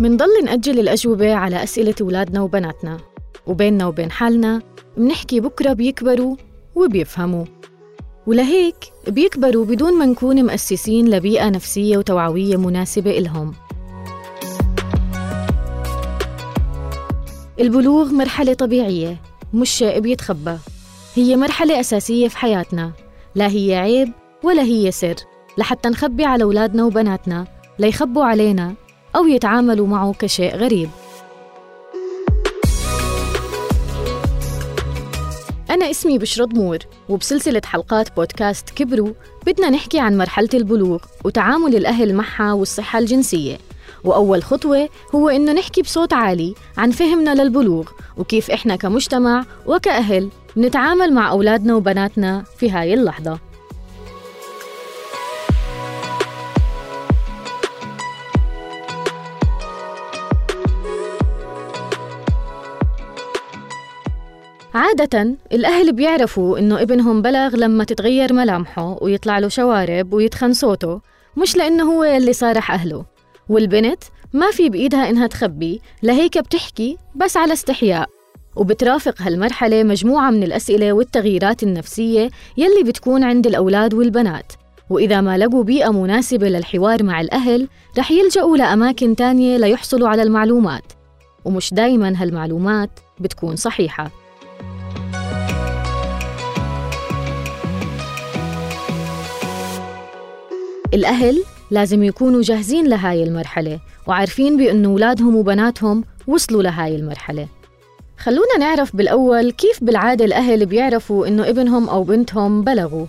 منضل 0.00 0.44
نأجل 0.44 0.78
الأجوبة 0.78 1.34
على 1.34 1.62
أسئلة 1.62 1.94
أولادنا 2.00 2.40
وبناتنا. 2.40 2.98
وبيننا 3.46 3.86
وبين 3.86 4.10
حالنا 4.10 4.62
منحكي 4.96 5.40
بكرة 5.40 5.72
بيكبروا 5.72 6.36
وبيفهموا. 6.74 7.44
ولهيك 8.26 8.76
بيكبروا 9.08 9.64
بدون 9.64 9.98
ما 9.98 10.06
نكون 10.06 10.44
مؤسسين 10.44 11.10
لبيئة 11.10 11.48
نفسية 11.48 11.98
وتوعوية 11.98 12.56
مناسبة 12.56 13.18
إلهم. 13.18 13.54
البلوغ 17.60 18.12
مرحلة 18.12 18.54
طبيعية 18.54 19.16
مش 19.54 19.70
شيء 19.70 20.00
بيتخبى 20.00 20.56
هي 21.14 21.36
مرحلة 21.36 21.80
أساسية 21.80 22.28
في 22.28 22.38
حياتنا 22.38 22.92
لا 23.34 23.46
هي 23.46 23.74
عيب 23.74 24.12
ولا 24.44 24.62
هي 24.62 24.90
سر. 24.90 25.14
لحتى 25.58 25.88
نخبي 25.88 26.24
على 26.24 26.44
أولادنا 26.44 26.84
وبناتنا 26.84 27.46
ليخبوا 27.78 28.24
علينا 28.24 28.74
أو 29.18 29.26
يتعاملوا 29.26 29.86
معه 29.86 30.12
كشيء 30.18 30.56
غريب. 30.56 30.90
أنا 35.70 35.90
اسمي 35.90 36.18
بشرى 36.18 36.46
ضمور 36.46 36.78
وبسلسلة 37.08 37.62
حلقات 37.64 38.16
بودكاست 38.16 38.70
كبروا 38.70 39.12
بدنا 39.46 39.70
نحكي 39.70 40.00
عن 40.00 40.18
مرحلة 40.18 40.48
البلوغ 40.54 40.98
وتعامل 41.24 41.76
الأهل 41.76 42.14
معها 42.14 42.52
والصحة 42.52 42.98
الجنسية. 42.98 43.58
وأول 44.04 44.42
خطوة 44.42 44.88
هو 45.14 45.28
إنه 45.28 45.52
نحكي 45.52 45.82
بصوت 45.82 46.12
عالي 46.12 46.54
عن 46.76 46.90
فهمنا 46.90 47.42
للبلوغ 47.42 47.88
وكيف 48.16 48.50
إحنا 48.50 48.76
كمجتمع 48.76 49.44
وكأهل 49.66 50.30
نتعامل 50.56 51.12
مع 51.12 51.30
أولادنا 51.30 51.74
وبناتنا 51.74 52.44
في 52.58 52.70
هاي 52.70 52.94
اللحظة. 52.94 53.47
عادة 64.78 65.34
الأهل 65.52 65.92
بيعرفوا 65.92 66.58
إنه 66.58 66.82
ابنهم 66.82 67.22
بلغ 67.22 67.56
لما 67.56 67.84
تتغير 67.84 68.32
ملامحه 68.32 68.98
ويطلع 69.00 69.38
له 69.38 69.48
شوارب 69.48 70.12
ويتخن 70.12 70.52
صوته 70.52 71.00
مش 71.36 71.56
لأنه 71.56 71.92
هو 71.92 72.04
اللي 72.04 72.32
صارح 72.32 72.70
أهله. 72.70 73.04
والبنت 73.48 74.02
ما 74.32 74.50
في 74.50 74.68
بإيدها 74.68 75.10
إنها 75.10 75.26
تخبي 75.26 75.80
لهيك 76.02 76.38
بتحكي 76.38 76.96
بس 77.16 77.36
على 77.36 77.52
استحياء. 77.52 78.08
وبترافق 78.56 79.22
هالمرحلة 79.22 79.82
مجموعة 79.82 80.30
من 80.30 80.42
الأسئلة 80.42 80.92
والتغييرات 80.92 81.62
النفسية 81.62 82.30
يلي 82.56 82.82
بتكون 82.84 83.24
عند 83.24 83.46
الأولاد 83.46 83.94
والبنات. 83.94 84.52
وإذا 84.90 85.20
ما 85.20 85.38
لقوا 85.38 85.64
بيئة 85.64 85.90
مناسبة 85.90 86.48
للحوار 86.48 87.02
مع 87.02 87.20
الأهل 87.20 87.68
رح 87.98 88.10
يلجأوا 88.10 88.56
لأماكن 88.56 89.16
تانية 89.16 89.56
ليحصلوا 89.56 90.08
على 90.08 90.22
المعلومات. 90.22 90.92
ومش 91.44 91.74
دايما 91.74 92.22
هالمعلومات 92.22 92.90
بتكون 93.20 93.56
صحيحة. 93.56 94.10
الأهل 100.94 101.44
لازم 101.70 102.02
يكونوا 102.02 102.42
جاهزين 102.42 102.86
لهاي 102.86 103.22
المرحلة 103.22 103.80
وعارفين 104.06 104.56
بأنه 104.56 104.88
أولادهم 104.88 105.36
وبناتهم 105.36 106.04
وصلوا 106.26 106.62
لهاي 106.62 106.96
المرحلة. 106.96 107.48
خلونا 108.18 108.58
نعرف 108.58 108.96
بالأول 108.96 109.50
كيف 109.50 109.84
بالعادة 109.84 110.24
الأهل 110.24 110.66
بيعرفوا 110.66 111.26
إنه 111.26 111.48
ابنهم 111.48 111.88
أو 111.88 112.02
بنتهم 112.02 112.62
بلغوا. 112.62 113.06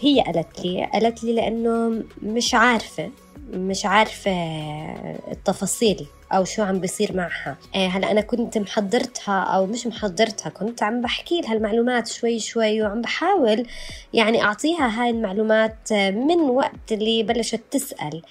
هي 0.00 0.20
قالت 0.20 0.64
لي 0.64 0.90
قالت 0.92 1.24
لي 1.24 1.32
لأنه 1.32 2.02
مش 2.22 2.54
عارفة 2.54 3.10
مش 3.52 3.86
عارفة 3.86 4.32
التفاصيل. 5.32 6.06
أو 6.32 6.44
شو 6.44 6.62
عم 6.62 6.80
بيصير 6.80 7.16
معها. 7.16 7.56
إيه 7.74 7.88
هلا 7.88 8.10
أنا 8.10 8.20
كنت 8.20 8.58
محضرتها 8.58 9.40
أو 9.42 9.66
مش 9.66 9.86
محضرتها 9.86 10.50
كنت 10.50 10.82
عم 10.82 11.00
بحكي 11.00 11.40
لها 11.40 11.52
المعلومات 11.52 12.08
شوي 12.08 12.38
شوي 12.38 12.82
وعم 12.82 13.00
بحاول 13.00 13.66
يعني 14.14 14.42
أعطيها 14.42 15.02
هاي 15.02 15.10
المعلومات 15.10 15.92
من 15.92 16.40
وقت 16.40 16.92
اللي 16.92 17.22
بلشت 17.22 17.60
تسأل. 17.70 18.22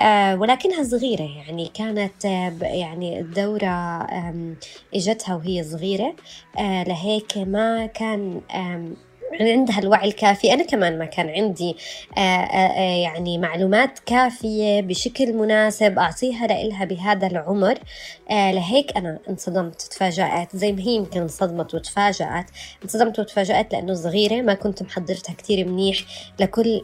آه 0.00 0.36
ولكنها 0.36 0.82
صغيرة 0.84 1.22
يعني 1.22 1.70
كانت 1.74 2.24
يعني 2.62 3.20
الدورة 3.20 4.06
إجتها 4.94 5.34
وهي 5.34 5.64
صغيرة. 5.64 6.14
آه 6.58 6.82
لهيك 6.84 7.38
ما 7.38 7.86
كان 7.86 8.40
عندها 9.40 9.78
الوعي 9.78 10.08
الكافي. 10.08 10.52
أنا 10.52 10.64
كمان 10.64 10.98
ما 10.98 11.04
كان 11.04 11.28
عندي 11.28 11.76
آآ 12.18 12.20
آه، 12.20 12.22
آآ 12.22 12.66
آه، 12.66 12.78
آه، 12.78 13.02
يعني 13.02 13.38
معلومات 13.38 13.98
كافية 14.06 14.80
بشكل 14.80 15.32
مناسب 15.32 15.98
أعطيها 15.98 16.46
لإلها 16.46 16.84
بهذا 16.84 17.26
العمر. 17.26 17.78
لهيك 18.30 18.96
أنا 18.96 19.18
انصدمت 19.28 19.82
تفاجأت 19.82 20.56
زي 20.56 20.72
ما 20.72 20.80
هي 20.80 20.94
يمكن 20.94 21.20
انصدمت 21.20 21.74
وتفاجأت. 21.74 22.46
انصدمت 22.84 23.18
وتفاجأت 23.18 23.72
لأنه 23.72 23.94
صغيرة 23.94 24.42
ما 24.42 24.54
كنت 24.54 24.82
محضرتها 24.82 25.32
كتير 25.32 25.68
منيح 25.68 25.98
لكل 26.40 26.82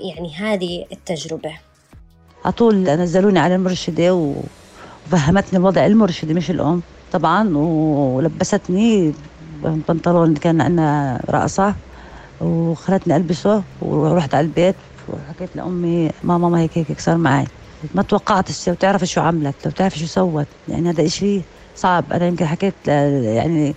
يعني 0.00 0.34
هذه 0.36 0.84
التجربة. 0.92 1.52
على 2.44 2.52
طول 2.52 2.74
نزلوني 2.74 3.38
على 3.38 3.54
المرشدة 3.54 4.34
وفهمتني 5.06 5.58
وضع 5.58 5.86
المرشدة 5.86 6.34
مش 6.34 6.50
الأم 6.50 6.82
طبعا 7.12 7.56
ولبستني 7.56 9.12
بنطلون 9.62 10.34
كان 10.34 10.60
عندنا 10.60 11.20
رقصة. 11.30 11.74
وخلتني 12.40 13.16
البسه 13.16 13.62
ورحت 13.82 14.34
على 14.34 14.46
البيت 14.46 14.74
وحكيت 15.08 15.56
لأمي 15.56 16.10
ماما 16.24 16.48
ما 16.48 16.60
هيك 16.60 16.78
هيك 16.78 17.00
صار 17.00 17.16
معي 17.16 17.44
ما 17.94 18.02
توقعت 18.02 18.50
الشيء 18.50 18.72
وتعرف 18.72 19.04
شو 19.04 19.20
عملت 19.20 19.54
لو 19.66 19.70
تعرف 19.70 19.98
شو 19.98 20.06
سوت. 20.06 20.46
يعني 20.68 20.90
هذا 20.90 21.04
إشي 21.06 21.40
صعب. 21.74 22.12
أنا 22.12 22.26
يمكن 22.26 22.46
حكيت 22.46 22.88
يعني 22.88 23.74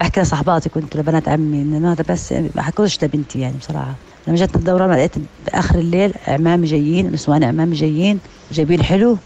بحكي 0.00 0.20
لصحباتي 0.20 0.68
كنت 0.68 0.96
لبنات 0.96 1.28
عمي 1.28 1.62
إنه 1.62 1.92
هذا 1.92 2.04
بس 2.08 2.32
ما 2.32 2.62
حكوش 2.62 3.04
لبنتي 3.04 3.40
يعني 3.40 3.56
بصراحة. 3.56 3.94
لما 4.26 4.36
جت 4.36 4.56
الدورة 4.56 4.86
لقيت 4.86 5.12
بآخر 5.46 5.78
الليل 5.78 6.14
عمامي 6.28 6.66
جايين 6.66 7.12
نسوان 7.12 7.44
عمامي 7.44 7.74
جايين 7.76 8.20
جايبين 8.52 8.82
حلو 8.82 9.16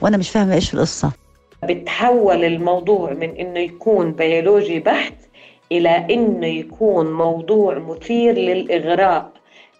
وأنا 0.00 0.16
مش 0.16 0.30
فاهمة 0.30 0.54
إيش 0.54 0.74
القصة. 0.74 1.12
بتحول 1.64 2.44
الموضوع 2.44 3.12
من 3.12 3.30
إنه 3.36 3.60
يكون 3.60 4.12
بيولوجي 4.12 4.80
بحت 4.80 5.14
إلى 5.72 6.06
أنه 6.10 6.46
يكون 6.46 7.12
موضوع 7.12 7.78
مثير 7.78 8.34
للإغراء 8.34 9.30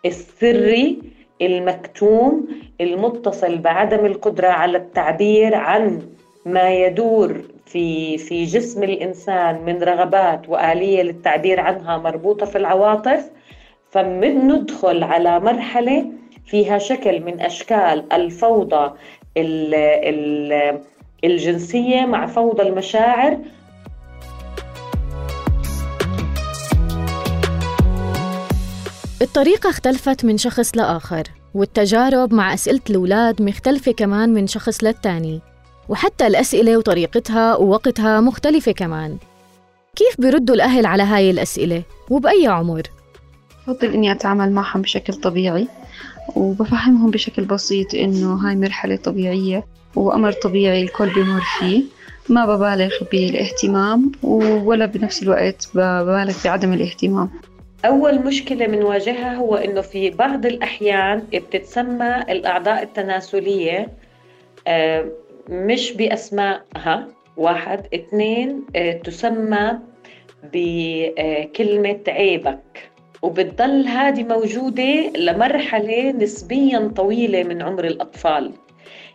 السري 0.06 0.98
المكتوم 1.42 2.48
المتصل 2.80 3.58
بعدم 3.58 4.06
القدرة 4.06 4.48
على 4.48 4.78
التعبير 4.78 5.54
عن 5.54 6.02
ما 6.46 6.74
يدور 6.74 7.40
في 7.66 8.18
في 8.18 8.44
جسم 8.44 8.82
الإنسان 8.82 9.64
من 9.66 9.82
رغبات 9.82 10.48
وآلية 10.48 11.02
للتعبير 11.02 11.60
عنها 11.60 11.98
مربوطة 11.98 12.46
في 12.46 12.58
العواطف 12.58 13.30
فمن 13.90 14.48
ندخل 14.48 15.02
على 15.02 15.40
مرحلة 15.40 16.06
فيها 16.46 16.78
شكل 16.78 17.20
من 17.20 17.40
أشكال 17.40 18.12
الفوضى 18.12 18.92
الجنسية 21.24 22.00
مع 22.06 22.26
فوضى 22.26 22.62
المشاعر 22.62 23.38
الطريقة 29.22 29.70
اختلفت 29.70 30.24
من 30.24 30.38
شخص 30.38 30.76
لآخر 30.76 31.22
والتجارب 31.54 32.34
مع 32.34 32.54
أسئلة 32.54 32.80
الأولاد 32.90 33.42
مختلفة 33.42 33.92
كمان 33.92 34.34
من 34.34 34.46
شخص 34.46 34.84
للتاني 34.84 35.40
وحتى 35.88 36.26
الأسئلة 36.26 36.78
وطريقتها 36.78 37.56
ووقتها 37.56 38.20
مختلفة 38.20 38.72
كمان. 38.72 39.16
كيف 39.96 40.20
بيردوا 40.20 40.54
الأهل 40.54 40.86
على 40.86 41.02
هاي 41.02 41.30
الأسئلة؟ 41.30 41.82
وبأي 42.10 42.46
عمر؟ 42.46 42.82
بفضل 43.68 43.92
إني 43.92 44.12
أتعامل 44.12 44.52
معهم 44.52 44.82
بشكل 44.82 45.14
طبيعي 45.14 45.68
وبفهمهم 46.36 47.10
بشكل 47.10 47.44
بسيط 47.44 47.94
إنه 47.94 48.34
هاي 48.34 48.56
مرحلة 48.56 48.96
طبيعية 48.96 49.66
وأمر 49.96 50.32
طبيعي 50.32 50.82
الكل 50.82 51.14
بيمر 51.14 51.42
فيه. 51.58 51.82
ما 52.28 52.46
ببالغ 52.46 52.90
بالاهتمام 53.12 54.12
ولا 54.22 54.86
بنفس 54.86 55.22
الوقت 55.22 55.68
ببالغ 55.74 56.34
بعدم 56.44 56.72
الاهتمام. 56.72 57.30
أول 57.84 58.26
مشكلة 58.26 58.66
بنواجهها 58.66 59.34
هو 59.34 59.54
إنه 59.56 59.80
في 59.80 60.10
بعض 60.10 60.46
الأحيان 60.46 61.26
بتتسمى 61.32 62.24
الأعضاء 62.28 62.82
التناسلية 62.82 63.88
آه، 64.66 65.06
مش 65.48 65.92
بأسمائها. 65.92 67.08
واحد. 67.36 67.86
اثنين 67.94 68.64
آه، 68.76 68.92
تسمى 68.92 69.78
بكلمة 70.52 72.00
عيبك. 72.08 72.90
وبتضل 73.22 73.86
هذه 73.86 74.24
موجودة 74.24 75.12
لمرحلة 75.16 76.12
نسبيا 76.12 76.92
طويلة 76.96 77.42
من 77.42 77.62
عمر 77.62 77.84
الأطفال. 77.84 78.52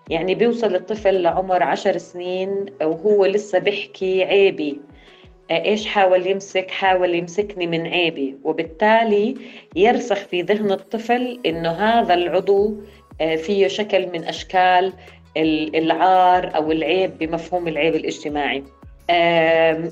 يعني 0.09 0.35
بيوصل 0.35 0.75
الطفل 0.75 1.21
لعمر 1.21 1.63
عشر 1.63 1.97
سنين 1.97 2.65
وهو 2.81 3.25
لسه 3.25 3.59
بيحكي 3.59 4.23
عيبي. 4.23 4.79
إيش 5.51 5.87
حاول 5.87 6.27
يمسك؟ 6.27 6.71
حاول 6.71 7.15
يمسكني 7.15 7.67
من 7.67 7.87
عيبي. 7.87 8.37
وبالتالي 8.43 9.35
يرسخ 9.75 10.17
في 10.17 10.41
ذهن 10.41 10.71
الطفل 10.71 11.39
إنه 11.45 11.71
هذا 11.71 12.13
العضو 12.13 12.75
آه، 13.21 13.35
فيه 13.35 13.67
شكل 13.67 14.07
من 14.13 14.23
أشكال 14.23 14.93
العار 15.37 16.55
أو 16.55 16.71
العيب 16.71 17.17
بمفهوم 17.17 17.67
العيب 17.67 17.95
الاجتماعي. 17.95 18.63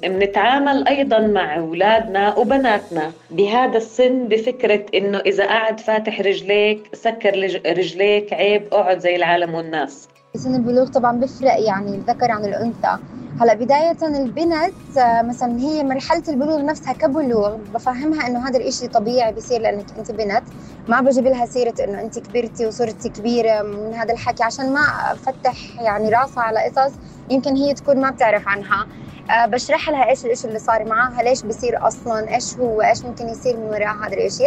بنتعامل 0.04 0.88
أيضا 0.88 1.20
مع 1.20 1.58
أولادنا 1.58 2.36
وبناتنا 2.36 3.12
بهذا 3.32 3.78
السن 3.78 4.28
بفكرة 4.28 4.86
إنه 4.96 5.18
إذا 5.18 5.46
قعد 5.46 5.80
فاتح 5.80 6.22
رجليك 6.22 6.80
سكر 6.94 7.60
رجليك 7.66 8.34
عيب 8.34 8.64
أقعد 8.72 9.00
زي 9.00 9.16
العالم 9.16 9.54
والناس. 9.54 10.08
سن 10.36 10.56
البلوغ 10.56 10.88
طبعا 10.88 11.20
بيفرق 11.20 11.60
يعني 11.68 11.96
الذكر 11.96 12.32
عن 12.32 12.46
الأنثى. 12.46 12.98
هلا 13.42 13.54
بداية 13.54 13.98
البنت 14.04 14.98
آه، 14.98 15.22
مثلا 15.22 15.60
هي 15.60 15.84
مرحلة 15.84 16.24
البلوغ 16.30 16.62
نفسها 16.66 16.94
كبلوغ 16.94 17.56
بفهمها 17.56 18.28
إنه 18.28 18.48
هذا 18.50 18.58
الإشي 18.58 18.88
طبيعي 18.88 19.32
بصير 19.32 19.62
لأنك 19.62 19.86
أنت 19.98 20.12
بنت. 20.12 20.44
ما 20.88 21.02
بجيب 21.02 21.28
لها 21.28 21.46
سيرة 21.46 21.74
إنه 21.84 22.02
أنت 22.02 22.20
كبرتي 22.20 22.68
وصرتي 22.68 23.10
كبيرة 23.10 23.62
من 23.62 23.94
هذا 23.94 24.14
الحكي 24.14 24.44
عشان 24.44 24.74
ما 24.74 24.80
أفتح 25.12 25.80
يعني 25.80 26.10
راسها 26.10 26.44
على 26.44 26.60
قصص 26.60 26.94
يمكن 27.30 27.56
هي 27.56 27.74
تكون 27.74 28.02
ما 28.02 28.10
بتعرف 28.10 28.48
عنها. 28.48 28.88
أه 29.30 29.46
بشرح 29.46 29.90
لها 29.90 30.10
إيش 30.10 30.26
الإشي 30.26 30.48
اللي 30.48 30.60
صار 30.60 30.86
معها 30.86 31.24
ليش 31.24 31.46
بصير 31.46 31.88
أصلا 31.88 32.36
إيش 32.36 32.60
هو 32.60 32.82
إيش 32.82 33.06
ممكن 33.06 33.30
يصير 33.30 33.58
من 33.58 33.64
وراء 33.64 33.96
هذا 34.06 34.14
الإشي. 34.14 34.44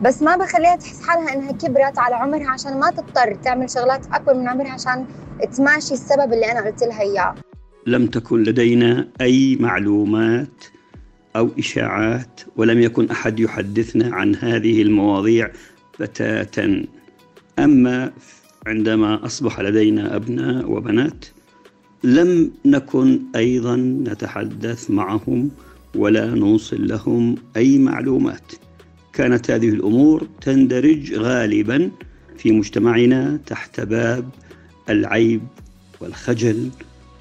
بس 0.00 0.22
ما 0.22 0.36
بخليها 0.36 0.76
تحس 0.76 1.00
حالها 1.00 1.32
إنها 1.34 1.52
كبرت 1.52 1.98
على 1.98 2.14
عمرها 2.14 2.50
عشان 2.50 2.78
ما 2.80 2.90
تضطر 2.90 3.34
تعمل 3.34 3.70
شغلات 3.70 4.06
أكبر 4.12 4.34
من 4.34 4.48
عمرها 4.48 4.72
عشان 4.72 5.06
تماشي 5.56 5.94
السبب 5.94 6.32
اللي 6.32 6.52
أنا 6.52 6.60
قلت 6.66 6.82
لها 6.82 7.00
إياه. 7.00 7.49
لم 7.90 8.06
تكن 8.06 8.42
لدينا 8.42 9.08
أي 9.20 9.56
معلومات 9.60 10.64
أو 11.36 11.50
إشاعات 11.58 12.40
ولم 12.56 12.80
يكن 12.80 13.10
أحد 13.10 13.40
يحدثنا 13.40 14.14
عن 14.14 14.36
هذه 14.36 14.82
المواضيع 14.82 15.50
بتاتا. 16.00 16.84
أما 17.58 18.12
عندما 18.66 19.26
أصبح 19.26 19.60
لدينا 19.60 20.16
أبناء 20.16 20.70
وبنات 20.70 21.24
لم 22.04 22.50
نكن 22.64 23.20
أيضا 23.36 23.76
نتحدث 23.76 24.90
معهم 24.90 25.50
ولا 25.94 26.34
نوصل 26.34 26.88
لهم 26.88 27.34
أي 27.56 27.78
معلومات. 27.78 28.52
كانت 29.12 29.50
هذه 29.50 29.68
الأمور 29.68 30.28
تندرج 30.40 31.14
غالبا 31.14 31.90
في 32.38 32.52
مجتمعنا 32.52 33.40
تحت 33.46 33.80
باب 33.80 34.28
العيب 34.88 35.42
والخجل. 36.00 36.70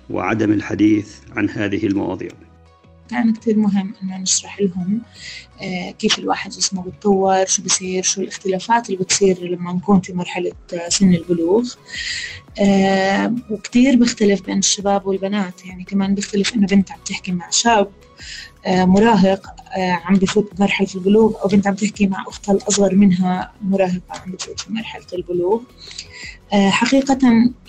وعدم 0.09 0.51
الحديث 0.51 1.15
عن 1.35 1.49
هذه 1.49 1.85
المواضيع. 1.85 2.31
كان 3.09 3.33
كتير 3.33 3.57
مهم 3.57 3.93
إنه 4.03 4.17
نشرح 4.17 4.61
لهم 4.61 5.01
آه، 5.61 5.91
كيف 5.91 6.19
الواحد 6.19 6.51
جسمه 6.51 6.83
بتطور 6.83 7.45
شو 7.45 7.63
بصير 7.63 8.03
شو 8.03 8.21
الاختلافات 8.21 8.89
اللي 8.89 8.97
بتصير 9.03 9.43
لما 9.43 9.73
نكون 9.73 10.01
في 10.01 10.13
مرحلة 10.13 10.51
آه، 10.73 10.89
سن 10.89 11.13
البلوغ. 11.13 11.73
آه، 12.59 13.35
وكتير 13.49 13.95
بيختلف 13.95 14.41
بين 14.41 14.57
الشباب 14.57 15.07
والبنات 15.07 15.65
يعني 15.65 15.83
كمان 15.83 16.15
بيختلف 16.15 16.55
إنه 16.55 16.67
بنت 16.67 16.91
عم 16.91 16.99
تحكي 17.05 17.31
مع 17.31 17.49
شاب 17.49 17.91
مراهق 18.67 19.55
عم 19.77 20.15
بفوت 20.15 20.55
بمرحلة 20.55 20.87
البلوغ 20.95 21.41
أو 21.41 21.47
بنت 21.47 21.67
عم 21.67 21.75
تحكي 21.75 22.07
مع 22.07 22.25
أختها 22.27 22.53
الأصغر 22.53 22.95
منها 22.95 23.51
مراهقة 23.61 24.01
عم 24.09 24.31
بتفوت 24.31 24.59
في 24.59 24.73
مرحلة 24.73 25.05
البلوغ 25.13 25.61
حقيقة 26.51 27.19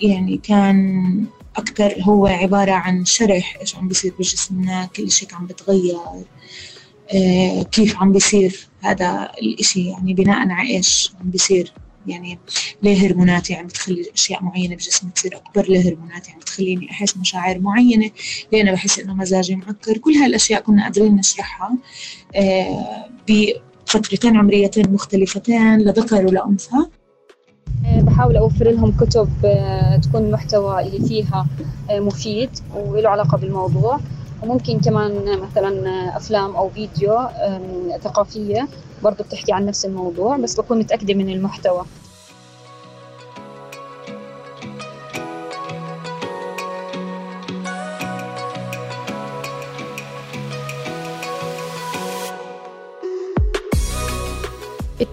يعني 0.01 0.37
كان 0.37 1.25
أكثر 1.57 1.95
هو 2.01 2.27
عبارة 2.27 2.71
عن 2.71 3.05
شرح 3.05 3.57
إيش 3.61 3.75
عم 3.75 3.87
بيصير 3.87 4.13
بجسمنا 4.19 4.85
كل 4.95 5.11
شيء 5.11 5.29
عم 5.33 5.45
بتغير 5.45 5.97
آه 7.13 7.63
كيف 7.63 7.97
عم 7.97 8.11
بيصير 8.11 8.67
هذا 8.81 9.31
الإشي 9.41 9.89
يعني 9.89 10.13
بناء 10.13 10.49
على 10.49 10.69
إيش 10.77 11.11
عم 11.21 11.29
بيصير. 11.29 11.73
يعني 12.07 12.39
ليه 12.83 13.07
هرموناتي 13.07 13.53
عم 13.53 13.67
بتخلي 13.67 14.05
أشياء 14.13 14.43
معينة 14.43 14.75
بجسمي 14.75 15.11
تصير 15.11 15.35
أكبر؟ 15.35 15.65
ليه 15.69 15.89
هرموناتي 15.89 16.31
عم 16.31 16.39
بتخليني 16.39 16.91
أحس 16.91 17.17
مشاعر 17.17 17.59
معينة؟ 17.59 18.11
ليه 18.53 18.61
أنا 18.61 18.71
بحس 18.71 18.99
إنه 18.99 19.13
مزاجي 19.13 19.55
معكر؟ 19.55 19.97
كل 19.97 20.11
هالأشياء 20.13 20.61
كنا 20.61 20.83
قادرين 20.83 21.15
نشرحها 21.15 21.77
آه 22.35 23.09
بفترتين 23.29 24.37
عمريتين 24.37 24.93
مختلفتين 24.93 25.77
لذكر 25.77 26.25
ولأنثى. 26.25 26.75
آه، 26.75 26.89
بحاول 28.11 28.37
أوفر 28.37 28.65
لهم 28.71 28.91
كتب 28.91 29.29
آه، 29.45 29.95
تكون 29.97 30.21
المحتوى 30.25 30.81
اللي 30.81 31.07
فيها 31.07 31.45
آه، 31.89 31.99
مفيد 31.99 32.49
وله 32.75 33.09
علاقة 33.09 33.37
بالموضوع. 33.37 33.99
وممكن 34.43 34.79
كمان 34.79 35.39
مثلا 35.39 35.69
أفلام 36.17 36.55
أو 36.55 36.69
فيديو 36.69 37.17
ثقافية 38.03 38.67
برضو 39.03 39.23
بتحكي 39.23 39.53
عن 39.53 39.65
نفس 39.65 39.85
الموضوع 39.85 40.37
بس 40.37 40.59
بكون 40.59 40.79
متأكدة 40.79 41.13
من 41.13 41.29
المحتوى. 41.29 41.85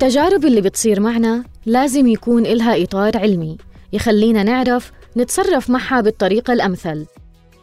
التجارب 0.02 0.44
اللي 0.44 0.60
بتصير 0.60 1.00
معنا 1.00 1.44
لازم 1.66 2.06
يكون 2.06 2.46
إلها 2.46 2.82
إطار 2.82 3.18
علمي 3.18 3.58
يخلينا 3.92 4.42
نعرف 4.42 4.92
نتصرف 5.16 5.70
معها 5.70 6.00
بالطريقة 6.00 6.52
الأمثل 6.52 7.06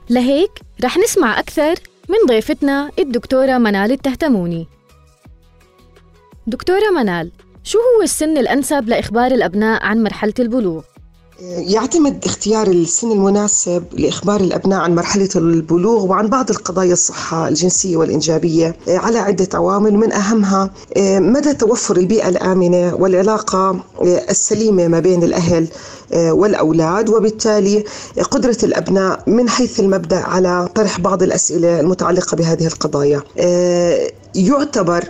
لهيك 0.10 0.52
رح 0.84 0.98
نسمع 0.98 1.40
أكثر 1.40 1.76
من 2.10 2.16
ضيفتنا 2.28 2.92
الدكتورة 3.00 3.58
منال 3.58 3.92
التهتموني 3.92 4.68
دكتورة 6.48 6.90
منال 6.98 7.32
شو 7.64 7.78
هو 7.78 8.02
السن 8.02 8.38
الأنسب 8.38 8.90
لإخبار 8.90 9.32
الأبناء 9.32 9.86
عن 9.86 10.04
مرحلة 10.04 10.34
البلوغ؟ 10.40 10.84
يعتمد 11.42 12.26
اختيار 12.26 12.68
السن 12.68 13.12
المناسب 13.12 13.84
لإخبار 13.94 14.42
الأبناء 14.42 14.80
عن 14.80 14.96
مرحلة 14.96 15.30
البلوغ 15.36 16.06
وعن 16.06 16.28
بعض 16.28 16.50
القضايا 16.50 16.94
الصحة 16.94 17.48
الجنسية 17.48 17.98
والإنجابية 17.98 18.76
آه، 18.88 18.98
على 18.98 19.20
عدة 19.20 19.48
عوامل 19.54 19.94
من 19.94 20.14
أهمها 20.14 20.70
آه، 20.98 21.20
مدى 21.20 21.54
توفر 21.54 21.98
البيئة 21.98 22.30
الآمنة 22.30 22.96
والعلاقة 22.96 23.70
آه، 23.70 24.26
السليمة 24.30 24.88
ما 24.88 25.00
بين 25.00 25.24
الأهل 25.24 25.68
والأولاد 26.14 27.10
وبالتالي 27.10 27.84
قدرة 28.32 28.58
الأبناء 28.64 29.24
من 29.28 29.50
حيث 29.50 29.80
المبدأ 29.80 30.20
على 30.20 30.70
طرح 30.76 31.00
بعض 31.00 31.24
الأسئلة 31.24 31.80
المتعلقة 31.80 32.36
بهذه 32.38 32.68
القضايا. 32.68 33.22
يعتبر 34.36 35.04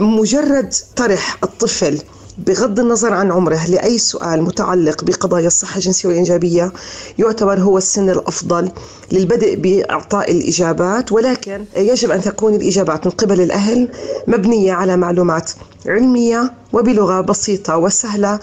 مجرد 0.00 0.74
طرح 0.96 1.38
الطفل 1.44 1.98
بغض 2.46 2.80
النظر 2.80 3.12
عن 3.12 3.32
عمره 3.32 3.66
لأي 3.66 3.98
سؤال 3.98 4.42
متعلق 4.42 5.04
بقضايا 5.04 5.46
الصحة 5.46 5.76
الجنسية 5.76 6.08
والإنجابية 6.08 6.72
يعتبر 7.18 7.58
هو 7.58 7.78
السن 7.78 8.10
الأفضل 8.10 8.70
للبدء 9.12 9.54
بإعطاء 9.54 10.30
الإجابات 10.30 11.12
ولكن 11.12 11.64
يجب 11.76 12.10
أن 12.10 12.20
تكون 12.20 12.54
الإجابات 12.54 13.06
من 13.06 13.12
قبل 13.12 13.40
الأهل 13.40 13.88
مبنية 14.26 14.72
على 14.72 14.96
معلومات 14.96 15.50
علمية 15.86 16.52
وبلغة 16.72 17.20
بسيطة 17.20 17.76
وسهلة 17.76 18.38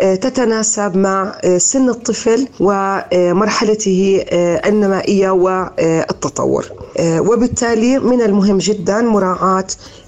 آه، 0.00 0.14
تتناسب 0.14 0.96
مع 0.96 1.38
آه، 1.44 1.58
سن 1.58 1.88
الطفل 1.88 2.48
ومرحلته 2.60 4.24
آه، 4.28 4.68
النمائية 4.68 5.30
والتطور. 5.30 6.66
وبالتالي 7.00 7.98
من 7.98 8.22
المهم 8.22 8.58
جدا 8.58 9.00
مراعاة 9.02 9.66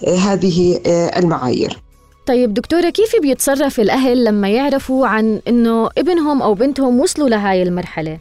هذه 0.08 0.80
المعايير. 0.87 1.83
طيب 2.26 2.54
دكتورة 2.54 2.90
كيف 2.90 3.16
بيتصرف 3.23 3.81
الأهل 3.81 4.25
لما 4.25 4.49
يعرفوا 4.49 5.07
عن 5.07 5.40
إنه 5.49 5.90
ابنهم 5.99 6.43
أو 6.43 6.54
بنتهم 6.54 7.00
وصلوا 7.00 7.28
لهاي 7.28 7.62
المرحلة؟ 7.62 8.19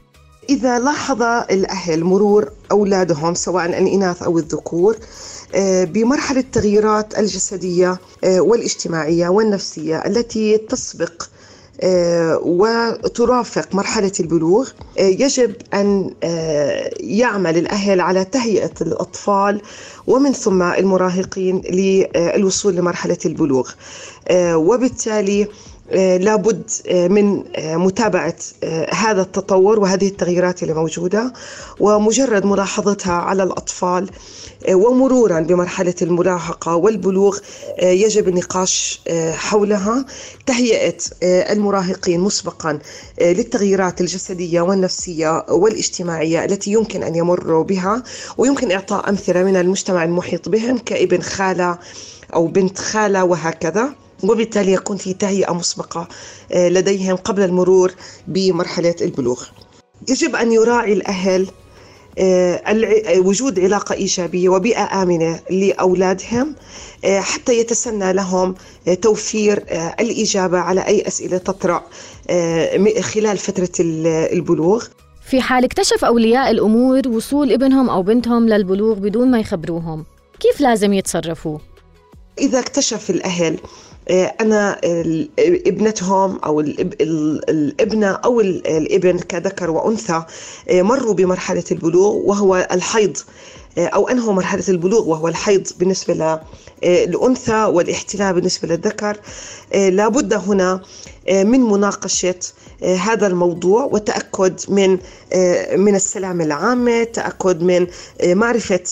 إذا 0.50 0.80
لاحظ 0.80 1.22
الأهل 1.52 2.04
مرور 2.04 2.52
أولادهم 2.72 3.34
سواء 3.34 3.66
الإناث 3.66 4.24
أو 4.24 4.38
الذكور 4.38 4.98
آه، 5.56 5.84
بمرحلة 5.84 6.40
التغييرات 6.40 7.20
الجسدية 7.20 7.98
آه، 8.24 8.40
والاجتماعية 8.40 9.28
والنفسية 9.30 9.98
التي 10.06 10.58
تسبق 10.58 11.24
وترافق 12.44 13.76
مرحلة 13.76 14.12
البلوغ. 14.20 14.70
آه، 15.00 15.02
يجب 15.02 15.54
أن 15.74 16.10
آه، 16.24 16.90
يعمل 17.00 17.58
الأهل 17.58 18.02
على 18.02 18.26
تهيئة 18.26 18.72
الأطفال 18.82 19.62
ومن 20.08 20.34
ثم 20.34 20.64
المراهقين 20.64 21.62
للوصول 21.72 22.76
لمرحلة 22.76 23.18
البلوغ. 23.26 23.70
وبالتالي 24.54 25.48
لابد 25.92 26.72
من 26.92 27.44
متابعة 27.62 28.36
هذا 28.94 29.22
التطور 29.22 29.80
وهذه 29.80 30.08
التغييرات 30.08 30.64
اللي 30.64 30.74
موجودة 30.74 31.34
ومجرد 31.80 32.46
ملاحظتها 32.46 33.14
على 33.14 33.44
الأطفال 33.44 34.10
ومرورا 34.72 35.40
بمرحلة 35.40 35.96
المراهقة 36.02 36.76
والبلوغ 36.76 37.38
آه، 37.80 37.90
يجب 37.90 38.28
النقاش 38.28 39.02
آه، 39.08 39.32
حولها. 39.32 40.06
تهيئة 40.46 40.98
آه، 41.24 41.54
المراهقين 41.54 42.20
مسبقا 42.20 42.80
للتغييرات 43.22 44.02
الجسدية 44.02 44.62
والنفسية 44.62 45.46
والاجتماعية 45.50 46.46
التي 46.46 46.72
يمكن 46.72 47.04
أن 47.04 47.16
يمروا 47.16 47.64
بها 47.64 48.04
ويمكن 48.38 48.72
إعطاء 48.72 49.10
أمثلة 49.10 49.44
من 49.44 49.56
المجتمع 49.56 50.04
المحيط 50.04 50.50
بهم 50.50 50.78
كابن 50.78 51.22
خالة 51.22 51.80
أو 52.34 52.48
بنت 52.48 52.78
خالة 52.78 53.24
وهكذا. 53.24 54.03
وبالتالي 54.24 54.74
يكون 54.74 54.98
في 54.98 55.14
تهيئة 55.14 55.54
مسبقة 55.54 56.08
لديهم 56.56 57.16
قبل 57.16 57.44
المرور 57.44 57.94
بمرحلة 58.28 58.96
البلوغ 59.02 59.44
يجب 60.10 60.36
أن 60.36 60.52
يراعي 60.52 60.94
الأهل 60.94 61.48
وجود 63.18 63.60
علاقة 63.60 63.94
إيجابية 63.96 64.50
وبيئة 64.50 65.04
آمنة 65.04 65.40
لأولادهم 65.50 66.56
حتى 67.06 67.60
يتسنى 67.60 68.14
لهم 68.14 68.56
توفير 69.02 69.64
الإجابة 70.00 70.58
على 70.60 70.88
أي 70.88 71.08
أسئلة 71.08 71.38
تطرأ 71.38 71.84
خلال 73.02 73.38
فترة 73.38 73.70
البلوغ 73.80 74.86
في 75.30 75.42
حال 75.42 75.64
اكتشف 75.64 76.06
أولياء 76.06 76.52
الأمور 76.52 77.08
وصول 77.08 77.52
ابنهم 77.52 77.90
أو 77.90 78.04
بنتهم 78.04 78.50
للبلوغ 78.50 78.94
بدون 78.94 79.32
ما 79.32 79.40
يخبروهم 79.40 80.06
كيف 80.40 80.62
لازم 80.62 80.94
يتصرفوا؟ 80.94 81.58
إذا 82.40 82.60
اكتشف 82.60 83.10
الأهل 83.10 83.60
آه، 84.10 84.36
أنا 84.42 84.80
ابنتهم 85.40 86.38
أو 86.38 86.60
الابنة 86.60 88.08
أو 88.12 88.42
الابن 88.42 89.20
كذكر 89.20 89.72
وأنثى 89.72 90.24
آه، 90.70 90.82
مروا 90.82 91.14
بمرحلة 91.14 91.64
البلوغ 91.72 92.16
وهو 92.16 92.68
الحيض. 92.72 93.18
أو 93.78 94.08
أنهوا 94.08 94.34
مرحلة 94.34 94.64
البلوغ 94.70 95.10
وهو 95.10 95.28
الحيض 95.28 95.68
بالنسبة 95.80 96.40
للأنثى 96.84 97.64
والاحتلال 97.64 98.34
بالنسبة 98.34 98.68
للذكر 98.68 99.18
لابد 99.74 100.34
هنا 100.34 100.82
من 101.30 101.62
مناقشة 101.62 102.36
هذا 102.84 103.28
الموضوع 103.28 103.84
والتأكد 103.84 104.60
من 104.70 104.90
من 105.76 105.96
السلامة 105.96 106.44
العامة 106.44 107.04
تأكد 107.04 107.62
من 107.62 107.88
معرفة 108.24 108.84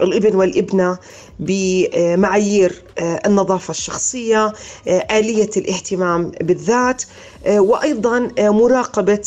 الإبن 0.00 0.36
والإبنة 0.36 0.98
بمعايير 1.40 2.82
آه، 2.98 3.20
النظافة 3.26 3.70
الشخصية 3.70 4.52
آه، 4.88 5.06
آلية 5.18 5.50
الاهتمام 5.56 6.32
بالذات 6.40 7.02
آه، 7.46 7.60
وأيضا 7.60 8.28
مراقبة 8.38 9.26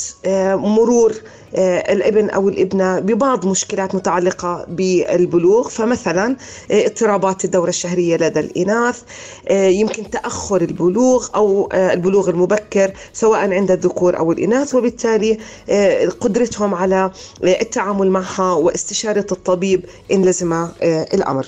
مرور 0.56 1.14
الابن 1.58 2.30
أو 2.30 2.50
الابنة 2.50 3.00
ببعض 3.00 3.46
مشكلات 3.46 3.96
متعلقة 3.96 4.66
بالبلوغ 4.70 5.70
فمثلا 5.70 6.36
اضطرابات 6.72 7.46
الدورة 7.46 7.70
الشهرية 7.70 8.16
لدى 8.18 8.40
الإناث 8.40 9.02
يمكن 9.52 10.10
تأخر 10.10 10.62
البلوغ 10.62 11.28
أو 11.36 11.70
البلوغ 11.74 12.30
المبكر 12.30 12.94
سواء 13.14 13.40
عند 13.54 13.72
الذكور 13.72 14.18
أو 14.18 14.32
الإناث 14.32 14.76
وبالتالي 14.76 15.38
قدرتهم 16.20 16.76
على 16.76 17.12
التعامل 17.44 18.10
معها 18.10 18.54
واستشارة 18.54 19.26
الطبيب 19.32 19.86
إن 20.12 20.26
لزم 20.26 20.68
الأمر 20.84 21.46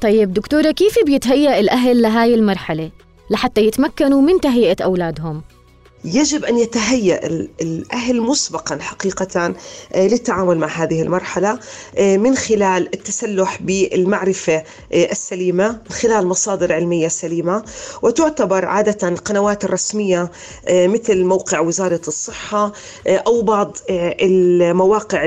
طيب 0.00 0.32
دكتورة 0.34 0.70
كيف 0.70 0.94
بيتهيأ 1.06 1.60
الأهل 1.60 2.02
لهاي 2.02 2.34
المرحلة 2.34 2.90
لحتى 3.30 3.60
يتمكنوا 3.66 4.20
من 4.20 4.40
تهيئة 4.40 4.84
أولادهم؟ 4.84 5.42
يجب 6.04 6.44
أن 6.44 6.58
يتهيأ 6.58 7.26
الأهل 7.60 8.20
مسبقا 8.20 8.78
حقيقة 8.80 9.54
آه، 9.92 10.06
للتعامل 10.06 10.58
مع 10.58 10.66
هذه 10.66 11.02
المرحلة 11.02 11.58
آه، 11.98 12.16
من 12.16 12.36
خلال 12.36 12.94
التسلح 12.94 13.62
بالمعرفة 13.62 14.56
آه، 14.92 15.10
السليمة 15.10 15.68
من 15.68 15.96
خلال 15.96 16.26
مصادر 16.26 16.72
علمية 16.72 17.08
سليمة 17.08 17.64
وتعتبر 18.02 18.64
عادة 18.64 19.08
القنوات 19.08 19.64
الرسمية 19.64 20.30
مثل 20.70 21.24
موقع 21.24 21.60
وزارة 21.60 22.00
الصحة 22.08 22.72
أو 23.06 23.42
بعض 23.42 23.76
المواقع 23.90 25.24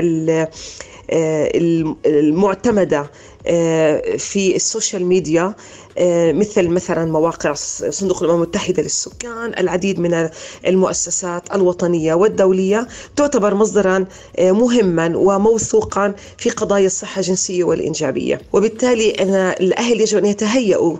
المعتمدة 1.10 3.10
آه، 3.46 4.16
في 4.16 4.56
السوشيال 4.56 5.06
ميديا 5.06 5.54
آه، 5.98 6.32
مثل 6.32 6.68
مثلا 6.68 7.12
مواقع 7.12 7.52
صندوق 7.90 8.22
الأمم 8.22 8.42
المتحدة 8.42 8.82
للسكان، 8.82 9.52
العديد 9.58 10.00
من 10.00 10.28
المؤسسات 10.66 11.54
الوطنية 11.54 12.14
والدولية 12.14 12.88
تعتبر 13.16 13.54
مصدرا 13.54 14.06
آه، 14.38 14.52
مهما 14.52 15.16
وموثوقا 15.16 16.14
في 16.38 16.50
قضايا 16.50 16.86
الصحة 16.86 17.18
الجنسية 17.18 17.64
والإنجابية، 17.64 18.40
وبالتالي 18.52 19.10
أنا 19.10 19.60
الأهل 19.60 20.00
يجب 20.00 20.18
أن 20.18 20.24
يتهيئوا 20.24 20.96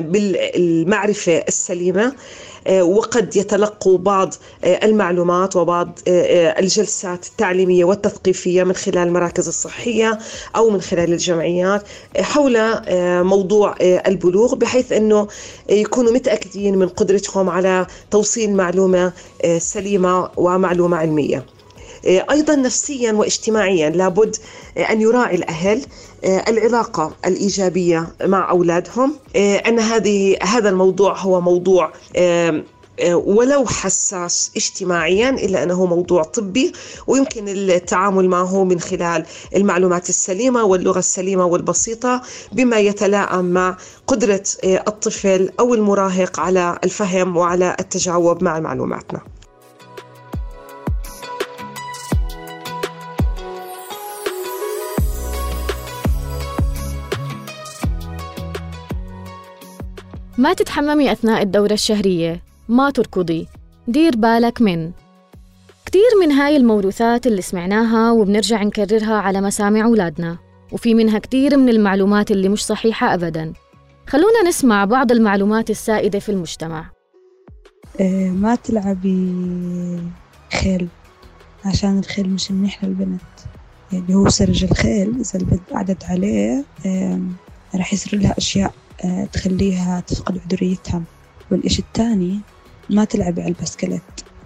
بالمعرفة 0.00 1.38
السليمة 1.48 2.06
آه، 2.06 2.12
وقد 2.68 3.36
يتلقوا 3.36 3.98
بعض 3.98 4.34
آه، 4.64 4.86
المعلومات 4.86 5.56
وبعض 5.56 5.98
آه، 6.08 6.60
الجلسات 6.60 7.26
التعليمية 7.26 7.84
والتثقيفية 7.84 8.62
من 8.62 8.72
خلال 8.72 8.98
المراكز 8.98 9.48
الصحية 9.48 10.18
أو 10.56 10.70
من 10.70 10.80
خلال 10.80 11.12
الجمعيات 11.12 11.82
حول 12.20 12.58
موضوع 13.24 13.74
البلوغ 13.80 14.54
بحيث 14.54 14.92
أنه 14.92 15.28
يكونوا 15.68 16.12
متأكدين 16.12 16.78
من 16.78 16.88
قدرتهم 16.88 17.50
على 17.50 17.86
توصيل 18.10 18.52
معلومة 18.52 19.12
سليمة 19.58 20.30
ومعلومة 20.36 20.96
علمية. 20.96 21.44
أيضا 22.06 22.54
نفسيا 22.54 23.12
واجتماعيا 23.12 23.90
لابد 23.90 24.36
أن 24.90 25.00
يراعي 25.00 25.34
الأهل 25.34 25.82
العلاقة 26.24 27.12
الإيجابية 27.26 28.08
مع 28.24 28.50
أولادهم 28.50 29.14
أن 29.36 29.78
هذه 29.78 30.36
هذا 30.42 30.68
الموضوع 30.68 31.18
هو 31.18 31.40
موضوع 31.40 31.92
ولو 33.12 33.66
حساس 33.66 34.50
اجتماعيا 34.56 35.30
إلا 35.30 35.62
أنه 35.62 35.86
موضوع 35.86 36.22
طبي 36.22 36.72
ويمكن 37.06 37.48
التعامل 37.48 38.28
معه 38.28 38.64
من 38.64 38.80
خلال 38.80 39.26
المعلومات 39.56 40.08
السليمة 40.08 40.64
واللغة 40.64 40.98
السليمة 40.98 41.44
والبسيطة 41.44 42.22
بما 42.52 42.78
يتلائم 42.78 43.44
مع 43.44 43.76
قدرة 44.06 44.42
الطفل 44.64 45.50
أو 45.60 45.74
المراهق 45.74 46.40
على 46.40 46.78
الفهم 46.84 47.36
وعلى 47.36 47.76
التجاوب 47.80 48.44
مع 48.44 48.60
معلوماتنا. 48.60 49.20
ما 60.40 60.52
تتحممي 60.52 61.12
أثناء 61.12 61.42
الدورة 61.42 61.72
الشهرية. 61.72 62.42
ما 62.68 62.90
تركضي. 62.90 63.46
دير 63.88 64.16
بالك 64.16 64.62
من. 64.62 64.90
كتير 65.86 66.10
من 66.20 66.32
هاي 66.32 66.56
الموروثات 66.56 67.26
اللي 67.26 67.42
سمعناها 67.42 68.12
وبنرجع 68.12 68.62
نكررها 68.62 69.14
على 69.14 69.40
مسامع 69.40 69.84
أولادنا. 69.84 70.38
وفي 70.72 70.94
منها 70.94 71.18
كتير 71.18 71.56
من 71.56 71.68
المعلومات 71.68 72.30
اللي 72.30 72.48
مش 72.48 72.66
صحيحة 72.66 73.14
أبداً. 73.14 73.52
خلونا 74.06 74.42
نسمع 74.48 74.84
بعض 74.84 75.12
المعلومات 75.12 75.70
السائدة 75.70 76.18
في 76.18 76.28
المجتمع. 76.28 76.90
آه، 78.00 78.30
ما 78.30 78.54
تلعبي 78.54 79.32
خيل 80.62 80.88
عشان 81.64 81.98
الخيل 81.98 82.30
مش 82.30 82.50
منيح 82.50 82.84
للبنت 82.84 83.20
اللي 83.92 84.14
هو 84.14 84.28
سرج 84.28 84.64
الخيل 84.64 85.20
إذا 85.20 85.40
البنت 85.40 85.60
قعدت 85.72 86.04
عليه 86.04 86.64
راح 87.74 87.92
يصير 87.92 88.20
لها 88.20 88.34
أشياء. 88.38 88.70
آه، 88.70 88.79
تخليها 89.32 90.00
تفقد 90.00 90.38
عذريتها 90.38 91.02
والإشي 91.50 91.82
الثاني 91.82 92.40
ما 92.90 93.04
تلعبي 93.04 93.42
على 93.42 93.48
البسكليت 93.50 94.02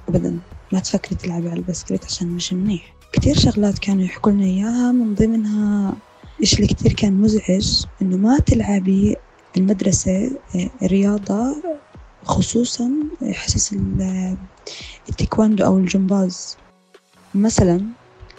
أبدا. 0.08 0.40
ما 0.72 0.80
تفكري 0.80 1.14
تلعبي 1.16 1.48
على 1.48 1.58
البسكليت 1.60 2.04
عشان 2.04 2.28
مش 2.28 2.52
منيح. 2.52 2.94
كتير 3.12 3.38
شغلات 3.38 3.78
كانوا 3.78 4.04
يحكوا 4.04 4.32
لنا 4.32 4.44
إياها 4.44 4.92
من 4.92 5.14
ضمنها 5.14 5.96
إيش 6.40 6.54
اللي 6.54 6.66
كتير 6.66 6.92
كان 6.92 7.20
مزعج 7.20 7.84
إنه 8.02 8.16
ما 8.16 8.38
تلعبي 8.38 9.16
المدرسة 9.56 10.30
آه، 10.56 10.70
رياضة 10.86 11.62
خصوصا 12.22 12.90
حصص 13.32 13.76
التيكواندو 15.08 15.64
أو 15.64 15.78
الجمباز. 15.78 16.56
مثلا 17.34 17.80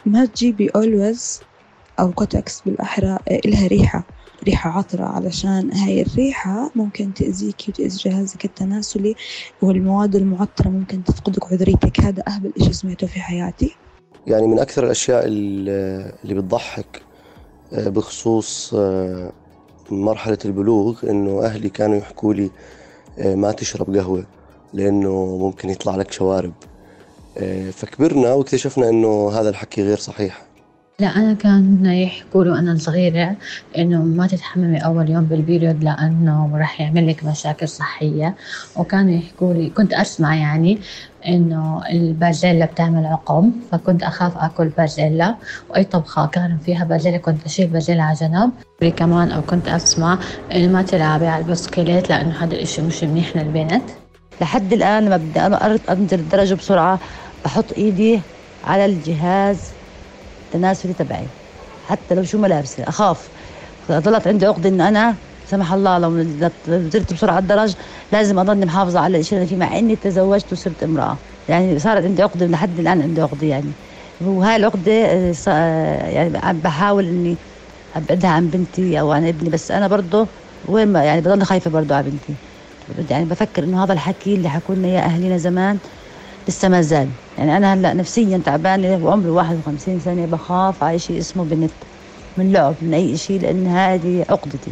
ما 0.06 0.26
تجيبي 0.26 0.70
أولويز 0.70 1.42
أو 2.00 2.14
كوتكس 2.14 2.62
بالأحرى 2.62 3.08
آه، 3.08 3.40
إلها 3.46 3.68
ريحة. 3.68 4.15
ريحة 4.46 4.70
عطرة 4.70 5.04
علشان 5.04 5.74
هاي 5.74 6.02
الريحة 6.02 6.72
ممكن 6.76 7.14
تأذيكي 7.14 7.72
وتأذي 7.72 7.98
جهازك 7.98 8.46
التناسلي 8.46 9.16
والمواد 9.62 10.16
المعطرة 10.16 10.70
ممكن 10.70 11.04
تفقدك 11.04 11.54
عذريتك. 11.54 12.00
هذا 12.00 12.24
أهبل 12.28 12.54
إشي 12.58 12.74
سمعته 12.74 13.08
في 13.08 13.20
حياتي. 13.20 13.76
يعني 14.28 14.48
من 14.48 14.60
أكثر 14.60 14.84
الأشياء 14.86 15.24
اللي 15.26 16.34
بتضحك 16.34 17.02
آه، 17.74 17.90
بخصوص 17.90 18.74
آه، 18.74 19.32
مرحلة 19.90 20.38
البلوغ 20.46 21.10
إنه 21.10 21.46
أهلي 21.46 21.70
كانوا 21.70 21.98
يحكوا 21.98 22.34
لي 22.34 22.50
آه، 23.20 23.36
ما 23.36 23.52
تشرب 23.52 23.96
قهوة 23.96 24.26
لأنه 24.74 25.38
ممكن 25.38 25.70
يطلع 25.70 25.96
لك 25.96 26.12
شوارب. 26.12 26.54
فكبرنا 27.72 28.34
واكتشفنا 28.34 28.90
إنه 28.90 29.32
هذا 29.32 29.50
الحكي 29.50 29.84
غير 29.84 29.98
صحيح. 29.98 30.45
لا 31.02 31.08
أنا 31.08 31.34
كان 31.34 31.86
يحكوا 31.86 32.44
له 32.44 32.60
أنا 32.60 32.76
صغيرة 32.78 33.36
إنه 33.78 34.04
ما 34.04 34.28
تتحممي 34.28 34.78
أول 34.78 35.10
يوم 35.10 35.26
بال 35.26 35.40
period 35.40 35.84
لأنه 35.84 36.58
راح 36.58 36.82
يعمل 36.82 37.08
لك 37.08 37.24
مشاكل 37.24 37.68
صحية. 37.68 38.36
وكانوا 38.76 39.12
يحكوا 39.12 39.54
لي 39.54 39.70
كنت 39.70 39.94
أسمع 39.94 40.36
يعني 40.36 40.78
إنه 41.28 41.82
البازيلا 41.90 42.66
بتعمل 42.66 43.06
عقم 43.06 43.52
فكنت 43.72 44.04
أخاف 44.04 44.38
آكل 44.38 44.68
بازيلا 44.70 45.36
وأي 45.70 45.84
طبخة 45.84 46.26
كان 46.28 46.58
فيها 46.58 46.84
بازيلا 46.84 47.18
كنت 47.18 47.46
أشيل 47.46 47.68
بازيلا 47.68 48.04
على 48.04 48.16
جنب. 48.22 48.52
كمان 48.96 49.32
أو 49.32 49.42
كنت 49.42 49.68
أسمع 49.68 50.20
إنه 50.52 50.68
ما 50.74 50.82
تلعبي 50.82 51.28
على 51.28 51.44
البسكليت 51.46 52.10
لأنه 52.10 52.44
هذا 52.44 52.54
الإشي 52.54 52.82
مش 52.82 53.04
منيح 53.04 53.38
للبنت. 53.38 53.90
لحد 54.42 54.74
الآن 54.74 55.06
لما 55.06 55.18
بدي 55.18 55.40
أنا 55.40 55.80
أنزل 55.90 56.20
الدرجة 56.20 56.54
بسرعة 56.54 57.00
بحط 57.46 57.74
إيدي 57.74 58.22
على 58.64 58.86
الجهاز. 58.86 59.85
التناسلي 60.56 60.94
تبعي. 60.94 61.32
حتى 61.82 62.16
لو 62.16 62.24
شو 62.24 62.38
ملابسي 62.38 62.84
أخاف. 62.84 63.30
ضلت 63.92 64.28
عندي 64.28 64.46
عقدة 64.46 64.70
إنه 64.70 64.88
أنا 64.88 65.18
سمح 65.46 65.74
الله 65.74 65.98
لو 65.98 66.16
نزلت 66.18 67.14
بسرعة 67.14 67.40
الدرج 67.40 67.76
لازم 68.12 68.40
أضلني 68.40 68.66
محافظة 68.66 69.00
على 69.00 69.18
الشيء 69.20 69.38
اللي 69.38 69.50
فيه 69.50 69.58
مع 69.58 69.78
إني 69.80 69.96
تزوجت 69.96 70.52
وصرت 70.52 70.84
امرأة. 70.84 71.20
يعني 71.48 71.80
صارت 71.80 72.04
عندي 72.04 72.24
عقدة 72.24 72.46
لحد 72.48 72.80
الآن 72.80 73.02
عندي 73.02 73.22
عقدة 73.22 73.48
يعني. 73.48 73.78
وهاي 74.22 74.56
العقدة 74.56 74.92
يعني 74.92 76.30
بحاول 76.54 77.08
إني 77.08 77.40
أبعدها 77.94 78.30
عن 78.30 78.50
بنتي 78.50 79.00
أو 79.00 79.12
عن 79.12 79.28
ابني 79.28 79.50
بس 79.50 79.72
أنا 79.72 79.88
برضه 79.88 80.30
وين 80.64 80.88
ما 80.88 81.04
يعني 81.04 81.22
بضل 81.22 81.44
خايفة 81.44 81.70
برضه 81.72 81.96
على 81.96 82.10
بنتي. 82.12 82.38
يعني 83.10 83.26
بفكر 83.26 83.64
إنه 83.64 83.84
هذا 83.84 83.94
الحكي 83.94 84.36
اللي 84.36 84.50
حكوا 84.50 84.76
لنا 84.76 84.88
إياه 84.88 85.00
أهلنا 85.02 85.38
زمان 85.38 85.80
لسه 86.48 86.70
ما 86.70 86.82
زال. 86.82 87.25
يعني 87.38 87.58
أنا 87.58 87.74
هلأ 87.74 87.94
نفسيا 87.94 88.42
تعبانة 88.46 89.06
وعمري 89.06 89.30
51 89.30 90.00
سنة 90.00 90.26
بخاف 90.26 90.84
على 90.84 91.00
شيء 91.00 91.20
اسمه 91.20 91.44
بنت 91.44 91.72
من 92.38 92.52
لعب 92.52 92.76
من 92.82 92.94
أي 92.94 93.18
شيء 93.18 93.42
لأن 93.42 93.68
هذه 93.68 94.26
عقدتي. 94.30 94.72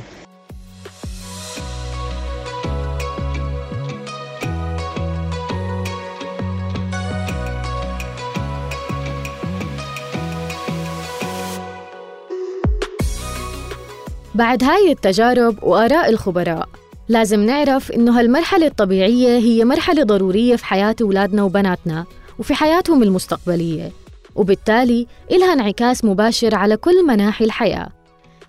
بعد 14.35 14.63
هاي 14.63 14.91
التجارب 14.91 15.63
وآراء 15.63 16.09
الخبراء 16.09 16.69
لازم 17.09 17.39
نعرف 17.39 17.91
إنه 17.91 18.19
هالمرحلة 18.19 18.67
الطبيعية 18.67 19.37
هي 19.37 19.65
مرحلة 19.65 20.03
ضرورية 20.03 20.55
في 20.55 20.65
حياة 20.65 20.95
أولادنا 21.01 21.43
وبناتنا. 21.43 22.05
وفي 22.39 22.53
حياتهم 22.55 23.03
المستقبلية. 23.03 23.91
وبالتالي 24.35 25.07
إلها 25.31 25.53
انعكاس 25.53 26.05
مباشر 26.05 26.55
على 26.55 26.77
كل 26.77 27.05
مناحي 27.07 27.45
الحياة. 27.45 27.89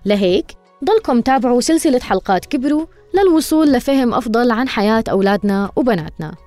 لهيك 0.05 0.45
ضلكم 0.83 1.21
تابعوا 1.21 1.61
سلسلة 1.61 1.99
حلقات 1.99 2.45
كبروا 2.45 2.85
للوصول 3.13 3.73
لفهم 3.73 4.13
أفضل 4.13 4.51
عن 4.51 4.67
حياة 4.69 5.03
أولادنا 5.09 5.71
وبناتنا. 5.75 6.44